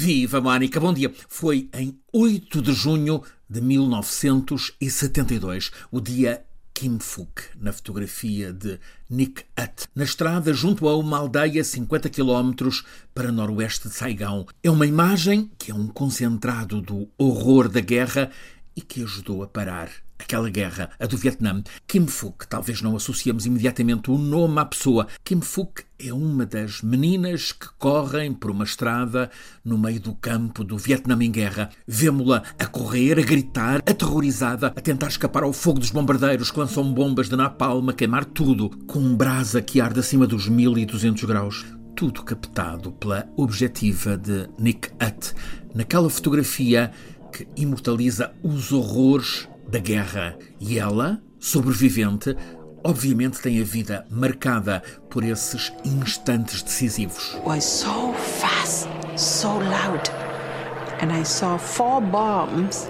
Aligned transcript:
Viva 0.00 0.40
Mónica, 0.40 0.78
bom 0.78 0.94
dia. 0.94 1.12
Foi 1.28 1.68
em 1.74 1.98
8 2.12 2.62
de 2.62 2.72
junho 2.72 3.20
de 3.50 3.60
1972, 3.60 5.72
o 5.90 6.00
dia 6.00 6.44
Kim 6.72 7.00
Phuc, 7.00 7.42
na 7.60 7.72
fotografia 7.72 8.52
de 8.52 8.78
Nick 9.10 9.42
Ut, 9.60 9.88
na 9.96 10.04
estrada 10.04 10.54
junto 10.54 10.88
a 10.88 10.96
uma 10.96 11.18
aldeia 11.18 11.64
50 11.64 12.08
km 12.10 12.52
para 13.12 13.32
noroeste 13.32 13.88
de 13.88 13.94
Saigão. 13.94 14.46
É 14.62 14.70
uma 14.70 14.86
imagem 14.86 15.50
que 15.58 15.72
é 15.72 15.74
um 15.74 15.88
concentrado 15.88 16.80
do 16.80 17.08
horror 17.18 17.68
da 17.68 17.80
guerra 17.80 18.30
e 18.76 18.80
que 18.80 19.02
ajudou 19.02 19.42
a 19.42 19.48
parar 19.48 19.90
aquela 20.18 20.50
guerra, 20.50 20.90
a 20.98 21.06
do 21.06 21.16
Vietnã. 21.16 21.62
Kim 21.86 22.06
Phuc, 22.06 22.46
talvez 22.48 22.82
não 22.82 22.96
associemos 22.96 23.46
imediatamente 23.46 24.10
o 24.10 24.18
nome 24.18 24.58
à 24.60 24.64
pessoa. 24.64 25.06
Kim 25.24 25.40
Phuc 25.40 25.84
é 25.98 26.12
uma 26.12 26.44
das 26.44 26.82
meninas 26.82 27.52
que 27.52 27.68
correm 27.78 28.32
por 28.32 28.50
uma 28.50 28.64
estrada 28.64 29.30
no 29.64 29.78
meio 29.78 30.00
do 30.00 30.14
campo 30.14 30.62
do 30.62 30.76
Vietnã 30.76 31.16
em 31.20 31.30
guerra. 31.30 31.70
Vemo-la 31.86 32.42
a 32.58 32.66
correr, 32.66 33.18
a 33.18 33.22
gritar, 33.22 33.82
aterrorizada, 33.86 34.68
a 34.68 34.80
tentar 34.80 35.08
escapar 35.08 35.42
ao 35.42 35.52
fogo 35.52 35.80
dos 35.80 35.90
bombardeiros 35.90 36.50
que 36.50 36.58
lançam 36.58 36.92
bombas 36.92 37.28
de 37.28 37.36
napalm 37.36 37.88
a 37.88 37.92
queimar 37.92 38.24
tudo, 38.24 38.70
com 38.86 38.98
um 38.98 39.16
brasa 39.16 39.62
que 39.62 39.80
arde 39.80 40.00
acima 40.00 40.26
dos 40.26 40.48
1200 40.48 41.24
graus 41.24 41.64
tudo 41.98 42.22
captado 42.22 42.92
pela 42.92 43.28
objetiva 43.36 44.16
de 44.16 44.48
Nick 44.56 44.88
Ut, 45.04 45.34
naquela 45.74 46.08
fotografia 46.08 46.92
que 47.32 47.44
imortaliza 47.56 48.32
os 48.40 48.70
horrores 48.70 49.48
da 49.68 49.78
guerra 49.78 50.36
e 50.58 50.78
ela, 50.78 51.20
sobrevivente, 51.38 52.34
obviamente 52.82 53.40
tem 53.40 53.60
a 53.60 53.64
vida 53.64 54.06
marcada 54.10 54.82
por 55.10 55.22
esses 55.22 55.72
instantes 55.84 56.62
decisivos. 56.62 57.38
Was 57.44 57.64
so 57.64 58.12
fast, 58.14 58.88
so 59.16 59.58
loud. 59.58 60.10
And 61.00 61.12
I 61.12 61.22
saw 61.22 61.58
four 61.58 62.00
bombs 62.00 62.88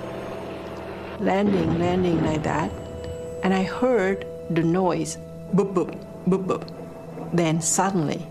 landing, 1.21 1.79
landing 1.79 2.23
like 2.24 2.43
that. 2.45 2.71
And 3.43 3.52
I 3.52 3.65
heard 3.65 4.24
the 4.51 4.62
noise, 4.62 5.18
boop, 5.54 5.74
boop, 5.74 5.95
boop, 6.26 6.46
boop. 6.46 6.62
Then 7.32 7.60
suddenly 7.60 8.24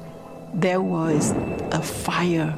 there 0.53 0.81
was 0.81 1.31
a 1.72 1.81
fire 1.81 2.58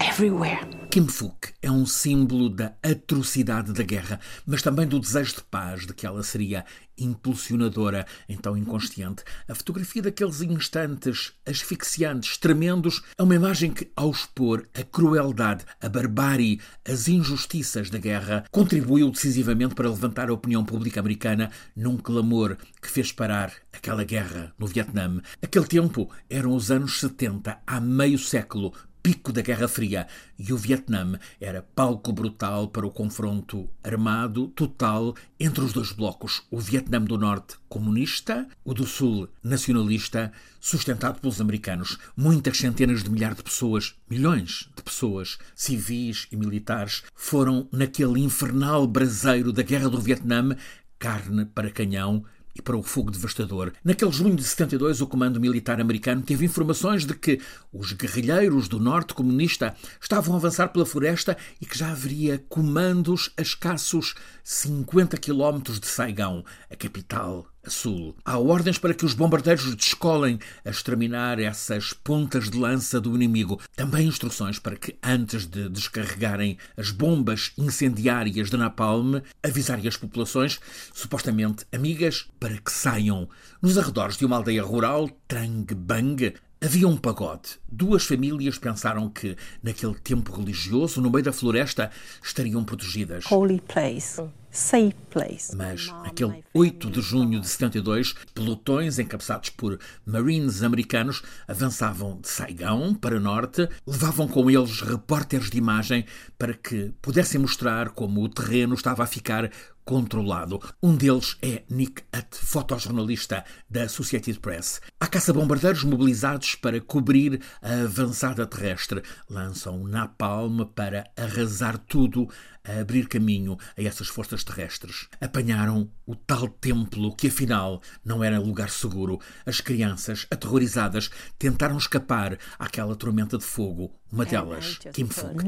everywhere. 0.00 0.60
Kim 0.90 1.06
Phuc 1.06 1.52
é 1.62 1.70
um 1.70 1.86
símbolo 1.86 2.50
da 2.50 2.74
atrocidade 2.82 3.72
da 3.72 3.84
guerra, 3.84 4.18
mas 4.44 4.60
também 4.60 4.88
do 4.88 4.98
desejo 4.98 5.36
de 5.36 5.42
paz, 5.44 5.86
de 5.86 5.94
que 5.94 6.04
ela 6.04 6.20
seria 6.24 6.64
impulsionadora, 6.98 8.04
então 8.28 8.56
inconsciente. 8.56 9.22
A 9.46 9.54
fotografia 9.54 10.02
daqueles 10.02 10.40
instantes 10.40 11.32
asfixiantes, 11.46 12.36
tremendos, 12.36 13.02
é 13.16 13.22
uma 13.22 13.36
imagem 13.36 13.70
que, 13.70 13.88
ao 13.94 14.10
expor 14.10 14.68
a 14.74 14.82
crueldade, 14.82 15.64
a 15.80 15.88
barbárie, 15.88 16.60
as 16.84 17.06
injustiças 17.06 17.88
da 17.88 17.98
guerra, 17.98 18.44
contribuiu 18.50 19.10
decisivamente 19.10 19.76
para 19.76 19.88
levantar 19.88 20.28
a 20.28 20.34
opinião 20.34 20.64
pública 20.64 20.98
americana 20.98 21.52
num 21.76 21.96
clamor 21.96 22.56
que 22.82 22.90
fez 22.90 23.12
parar 23.12 23.52
aquela 23.72 24.02
guerra 24.02 24.52
no 24.58 24.66
Vietnã. 24.66 25.22
Aquele 25.40 25.66
tempo 25.66 26.10
eram 26.28 26.52
os 26.52 26.68
anos 26.68 26.98
70, 26.98 27.60
há 27.64 27.80
meio 27.80 28.18
século, 28.18 28.74
pico 29.02 29.32
da 29.32 29.42
Guerra 29.42 29.68
Fria 29.68 30.06
e 30.38 30.52
o 30.52 30.56
Vietnã 30.56 31.18
era 31.40 31.62
palco 31.74 32.12
brutal 32.12 32.68
para 32.68 32.86
o 32.86 32.90
confronto 32.90 33.68
armado 33.82 34.48
total 34.48 35.14
entre 35.38 35.64
os 35.64 35.72
dois 35.72 35.92
blocos, 35.92 36.42
o 36.50 36.58
Vietnã 36.58 37.00
do 37.00 37.16
Norte 37.16 37.56
comunista, 37.68 38.46
o 38.64 38.74
do 38.74 38.86
Sul 38.86 39.28
nacionalista, 39.42 40.32
sustentado 40.60 41.20
pelos 41.20 41.40
americanos. 41.40 41.98
Muitas 42.16 42.58
centenas 42.58 43.02
de 43.02 43.10
milhares 43.10 43.38
de 43.38 43.44
pessoas, 43.44 43.94
milhões 44.08 44.68
de 44.76 44.82
pessoas, 44.82 45.38
civis 45.54 46.26
e 46.30 46.36
militares, 46.36 47.02
foram 47.14 47.68
naquele 47.72 48.20
infernal 48.20 48.86
braseiro 48.86 49.52
da 49.52 49.62
Guerra 49.62 49.88
do 49.88 50.00
Vietnã 50.00 50.56
carne 50.98 51.46
para 51.46 51.70
canhão 51.70 52.24
e 52.54 52.62
para 52.62 52.76
o 52.76 52.82
fogo 52.82 53.10
devastador. 53.10 53.72
Naquele 53.84 54.12
junho 54.12 54.36
de 54.36 54.44
72, 54.44 55.00
o 55.00 55.06
comando 55.06 55.40
militar 55.40 55.80
americano 55.80 56.22
teve 56.22 56.44
informações 56.44 57.04
de 57.04 57.14
que 57.14 57.40
os 57.72 57.92
guerrilheiros 57.92 58.68
do 58.68 58.78
norte 58.78 59.14
comunista 59.14 59.74
estavam 60.00 60.34
a 60.34 60.38
avançar 60.38 60.68
pela 60.68 60.86
floresta 60.86 61.36
e 61.60 61.66
que 61.66 61.78
já 61.78 61.90
haveria 61.90 62.42
comandos 62.48 63.30
a 63.36 63.42
escassos 63.42 64.14
50 64.44 65.16
quilómetros 65.16 65.80
de 65.80 65.86
Saigão, 65.86 66.44
a 66.70 66.76
capital 66.76 67.49
a 67.64 67.70
sul. 67.70 68.16
Há 68.24 68.38
ordens 68.38 68.78
para 68.78 68.94
que 68.94 69.04
os 69.04 69.14
bombardeiros 69.14 69.74
descolem 69.74 70.38
a 70.64 70.70
exterminar 70.70 71.38
essas 71.38 71.92
pontas 71.92 72.50
de 72.50 72.58
lança 72.58 73.00
do 73.00 73.14
inimigo. 73.14 73.60
Também 73.76 74.06
instruções 74.06 74.58
para 74.58 74.76
que, 74.76 74.96
antes 75.02 75.46
de 75.46 75.68
descarregarem 75.68 76.58
as 76.76 76.90
bombas 76.90 77.52
incendiárias 77.56 78.50
de 78.50 78.56
Napalm, 78.56 79.20
avisarem 79.42 79.86
as 79.86 79.96
populações, 79.96 80.58
supostamente 80.92 81.64
amigas, 81.72 82.28
para 82.38 82.58
que 82.58 82.72
saiam. 82.72 83.28
Nos 83.60 83.76
arredores 83.76 84.16
de 84.16 84.24
uma 84.24 84.36
aldeia 84.36 84.62
rural, 84.62 85.10
Trang 85.28 85.66
Bang, 85.74 86.34
Havia 86.62 86.86
um 86.86 86.94
pagode. 86.94 87.58
Duas 87.66 88.04
famílias 88.04 88.58
pensaram 88.58 89.08
que, 89.08 89.34
naquele 89.62 89.94
tempo 89.94 90.30
religioso, 90.30 91.00
no 91.00 91.10
meio 91.10 91.24
da 91.24 91.32
floresta, 91.32 91.90
estariam 92.22 92.62
protegidas. 92.62 93.24
Holy 93.30 93.62
place. 93.62 94.22
Safe 94.50 94.94
place. 95.10 95.54
Mas, 95.54 95.86
naquele 95.86 96.44
8 96.52 96.90
de 96.90 97.00
junho 97.00 97.40
de 97.40 97.48
72, 97.48 98.14
pelotões 98.34 98.98
encabeçados 98.98 99.50
por 99.50 99.78
marines 100.04 100.62
americanos 100.62 101.22
avançavam 101.46 102.20
de 102.20 102.28
Saigão 102.28 102.94
para 102.94 103.20
norte, 103.20 103.68
levavam 103.86 104.26
com 104.26 104.50
eles 104.50 104.80
repórteres 104.80 105.50
de 105.50 105.58
imagem 105.58 106.04
para 106.38 106.54
que 106.54 106.92
pudessem 107.00 107.40
mostrar 107.40 107.90
como 107.90 108.22
o 108.22 108.28
terreno 108.28 108.74
estava 108.74 109.04
a 109.04 109.06
ficar 109.06 109.50
controlado. 109.90 110.60
Um 110.80 110.94
deles 110.94 111.36
é 111.42 111.64
Nick 111.68 112.04
Hutt, 112.16 112.36
fotojornalista 112.36 113.44
da 113.68 113.82
Associated 113.82 114.38
Press. 114.38 114.80
Há 115.00 115.08
caça-bombardeiros 115.08 115.82
mobilizados 115.82 116.54
para 116.54 116.80
cobrir 116.80 117.42
a 117.60 117.82
avançada 117.82 118.46
terrestre. 118.46 119.02
Lançam 119.28 119.82
napalm 119.88 120.60
para 120.76 121.10
arrasar 121.16 121.76
tudo, 121.76 122.28
a 122.62 122.82
abrir 122.82 123.08
caminho 123.08 123.58
a 123.76 123.82
essas 123.82 124.06
forças 124.06 124.44
terrestres. 124.44 125.08
Apanharam 125.20 125.90
o 126.06 126.14
tal 126.14 126.46
templo 126.46 127.16
que 127.16 127.26
afinal 127.26 127.82
não 128.04 128.22
era 128.22 128.38
lugar 128.38 128.70
seguro. 128.70 129.18
As 129.44 129.60
crianças, 129.60 130.24
aterrorizadas, 130.30 131.10
tentaram 131.36 131.76
escapar 131.76 132.38
àquela 132.60 132.94
tormenta 132.94 133.36
de 133.36 133.44
fogo. 133.44 133.92
Uma 134.12 134.24
delas, 134.24 134.78
Kim 134.92 135.06
Phuc. 135.06 135.44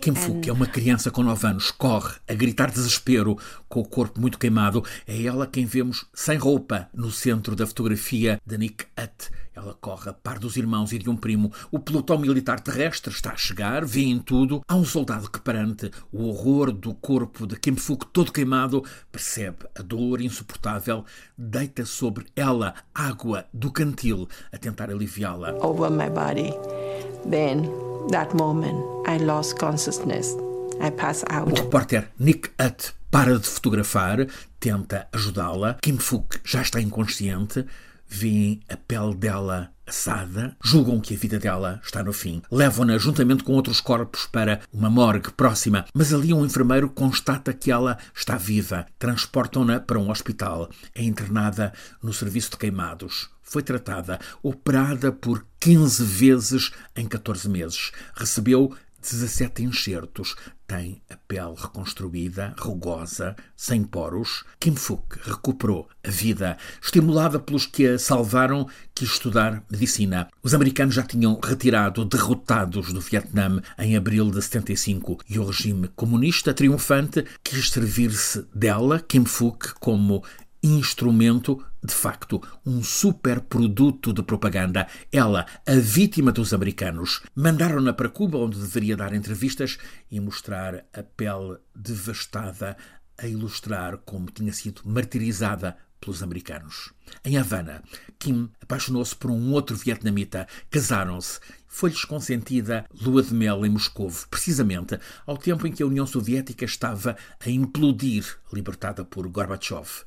Kim 0.00 0.14
Phuc 0.14 0.48
é 0.48 0.52
uma 0.52 0.66
criança 0.66 1.10
com 1.10 1.22
9 1.22 1.46
anos, 1.46 1.70
corre 1.70 2.16
a 2.28 2.34
gritar 2.34 2.68
desespero, 2.70 3.38
com 3.68 3.80
o 3.80 3.88
corpo 3.88 4.20
muito 4.20 4.38
queimado. 4.38 4.84
É 5.06 5.22
ela 5.22 5.46
quem 5.46 5.64
vemos 5.64 6.04
sem 6.12 6.36
roupa 6.36 6.88
no 6.92 7.12
centro 7.12 7.54
da 7.54 7.64
fotografia 7.66 8.40
de 8.44 8.58
Nick 8.58 8.86
Hutt. 8.98 9.30
Ela 9.54 9.72
corre 9.80 10.10
a 10.10 10.12
par 10.12 10.40
dos 10.40 10.56
irmãos 10.56 10.92
e 10.92 10.98
de 10.98 11.08
um 11.08 11.16
primo. 11.16 11.52
O 11.70 11.78
pelotão 11.78 12.18
militar 12.18 12.58
terrestre 12.58 13.14
está 13.14 13.32
a 13.32 13.36
chegar, 13.36 13.84
vê 13.84 14.02
em 14.02 14.18
tudo. 14.18 14.60
Há 14.66 14.74
um 14.74 14.84
soldado 14.84 15.30
que, 15.30 15.40
perante 15.40 15.92
o 16.12 16.24
horror 16.24 16.72
do 16.72 16.92
corpo 16.92 17.46
de 17.46 17.56
Kim 17.56 17.76
Phuc 17.76 18.04
todo 18.12 18.32
queimado, 18.32 18.84
percebe 19.12 19.58
a 19.78 19.82
dor 19.82 20.20
insuportável, 20.20 21.04
deita 21.38 21.86
sobre 21.86 22.26
ela 22.34 22.74
água 22.92 23.46
do 23.54 23.70
cantil 23.70 24.28
a 24.52 24.58
tentar 24.58 24.90
aliviá-la. 24.90 25.54
Over 25.64 25.88
my 25.88 26.10
body. 26.10 27.13
Then, 27.26 27.70
that 28.10 28.34
moment, 28.34 28.78
I 29.06 29.18
lost 29.18 29.58
consciousness. 29.58 30.36
I 30.80 30.90
out. 31.30 31.52
O 31.52 31.62
repórter 31.62 32.10
Nick 32.18 32.50
Hutt 32.58 32.94
para 33.10 33.38
de 33.38 33.46
fotografar, 33.46 34.26
tenta 34.58 35.06
ajudá-la. 35.12 35.74
Kim 35.80 35.98
Phuc 35.98 36.40
já 36.44 36.62
está 36.62 36.80
inconsciente 36.80 37.64
veem 38.08 38.60
a 38.68 38.76
pele 38.76 39.14
dela 39.14 39.73
assada, 39.86 40.56
julgam 40.62 41.00
que 41.00 41.14
a 41.14 41.16
vida 41.16 41.38
dela 41.38 41.80
está 41.82 42.02
no 42.02 42.12
fim. 42.12 42.42
Levam-na 42.50 42.98
juntamente 42.98 43.44
com 43.44 43.52
outros 43.52 43.80
corpos 43.80 44.26
para 44.26 44.60
uma 44.72 44.90
morgue 44.90 45.30
próxima, 45.32 45.84
mas 45.94 46.12
ali 46.12 46.32
um 46.32 46.44
enfermeiro 46.44 46.88
constata 46.88 47.52
que 47.52 47.70
ela 47.70 47.98
está 48.14 48.36
viva. 48.36 48.86
Transportam-na 48.98 49.80
para 49.80 49.98
um 49.98 50.10
hospital. 50.10 50.70
É 50.94 51.02
internada 51.02 51.72
no 52.02 52.12
serviço 52.12 52.52
de 52.52 52.58
queimados. 52.58 53.30
Foi 53.42 53.62
tratada, 53.62 54.18
operada 54.42 55.12
por 55.12 55.46
15 55.60 56.02
vezes 56.02 56.70
em 56.96 57.06
14 57.06 57.48
meses. 57.48 57.92
Recebeu 58.16 58.74
17 59.02 59.62
enxertos, 59.62 60.34
tem 60.66 61.02
a 61.10 61.16
pele 61.28 61.54
reconstruída, 61.56 62.54
rugosa, 62.58 63.36
sem 63.56 63.84
poros. 63.84 64.44
Kim 64.58 64.74
Phuc 64.74 65.18
recuperou 65.22 65.88
a 66.02 66.10
vida. 66.10 66.56
Estimulada 66.82 67.38
pelos 67.38 67.66
que 67.66 67.86
a 67.86 67.98
salvaram, 67.98 68.66
quis 68.94 69.10
estudar 69.10 69.62
medicina. 69.70 70.28
Os 70.42 70.54
americanos 70.54 70.94
já 70.94 71.02
tinham 71.02 71.38
retirado 71.42 72.04
derrotados 72.04 72.92
do 72.92 73.00
Vietnã 73.00 73.60
em 73.78 73.96
abril 73.96 74.30
de 74.30 74.40
75 74.40 75.18
e 75.28 75.38
o 75.38 75.46
regime 75.46 75.88
comunista 75.88 76.54
triunfante 76.54 77.24
quis 77.42 77.70
servir-se 77.70 78.46
dela, 78.54 79.00
Kim 79.00 79.24
Phuc, 79.24 79.74
como 79.80 80.24
instrumento, 80.66 81.62
de 81.84 81.92
facto, 81.92 82.42
um 82.64 82.82
superproduto 82.82 84.12
de 84.12 84.22
propaganda. 84.22 84.86
Ela, 85.12 85.46
a 85.66 85.74
vítima 85.74 86.32
dos 86.32 86.54
americanos. 86.54 87.22
Mandaram-na 87.34 87.92
para 87.92 88.08
Cuba, 88.08 88.38
onde 88.38 88.58
deveria 88.58 88.96
dar 88.96 89.12
entrevistas 89.12 89.78
e 90.10 90.18
mostrar 90.18 90.84
a 90.92 91.02
pele 91.02 91.58
devastada, 91.74 92.76
a 93.18 93.26
ilustrar 93.26 93.98
como 93.98 94.30
tinha 94.30 94.52
sido 94.52 94.82
martirizada 94.84 95.76
pelos 96.00 96.22
americanos. 96.22 96.92
Em 97.24 97.38
Havana, 97.38 97.82
Kim 98.18 98.50
apaixonou-se 98.60 99.14
por 99.16 99.30
um 99.30 99.52
outro 99.52 99.76
vietnamita, 99.76 100.46
casaram-se. 100.70 101.40
Foi-lhes 101.66 102.04
consentida 102.04 102.86
lua 103.02 103.22
de 103.22 103.34
mel 103.34 103.64
em 103.64 103.70
Moscou, 103.70 104.12
precisamente 104.30 104.98
ao 105.26 105.36
tempo 105.36 105.66
em 105.66 105.72
que 105.72 105.82
a 105.82 105.86
União 105.86 106.06
Soviética 106.06 106.64
estava 106.64 107.16
a 107.44 107.50
implodir, 107.50 108.24
libertada 108.52 109.04
por 109.04 109.26
Gorbachev. 109.28 110.04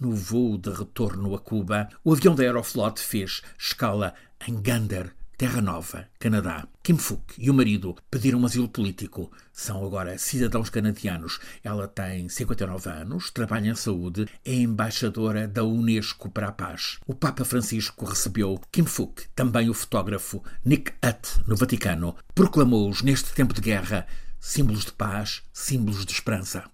No 0.00 0.12
voo 0.12 0.56
de 0.56 0.70
retorno 0.70 1.34
a 1.34 1.40
Cuba, 1.40 1.88
o 2.04 2.12
avião 2.12 2.32
da 2.32 2.44
Aeroflot 2.44 3.00
fez 3.00 3.42
escala 3.58 4.14
em 4.46 4.54
Gander, 4.54 5.12
Terra 5.36 5.60
Nova, 5.60 6.06
Canadá. 6.20 6.68
Kim 6.84 6.96
Fook 6.96 7.34
e 7.36 7.50
o 7.50 7.54
marido 7.54 7.96
pediram 8.08 8.46
asilo 8.46 8.68
político. 8.68 9.32
São 9.52 9.84
agora 9.84 10.16
cidadãos 10.16 10.70
canadianos. 10.70 11.40
Ela 11.64 11.88
tem 11.88 12.28
59 12.28 12.88
anos, 12.88 13.30
trabalha 13.32 13.70
em 13.70 13.74
saúde, 13.74 14.28
é 14.44 14.54
embaixadora 14.54 15.48
da 15.48 15.64
Unesco 15.64 16.30
para 16.30 16.46
a 16.46 16.52
Paz. 16.52 17.00
O 17.04 17.12
Papa 17.12 17.44
Francisco 17.44 18.04
recebeu 18.04 18.60
Kim 18.70 18.84
Fook, 18.84 19.24
também 19.34 19.68
o 19.68 19.74
fotógrafo 19.74 20.44
Nick 20.64 20.92
Hutt, 21.04 21.40
no 21.44 21.56
Vaticano. 21.56 22.14
Proclamou-os, 22.36 23.02
neste 23.02 23.32
tempo 23.32 23.52
de 23.52 23.60
guerra, 23.60 24.06
símbolos 24.38 24.84
de 24.84 24.92
paz, 24.92 25.42
símbolos 25.52 26.06
de 26.06 26.12
esperança. 26.12 26.64